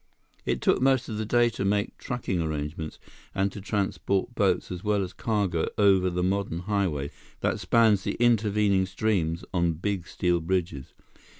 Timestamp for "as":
4.71-4.83, 5.03-5.13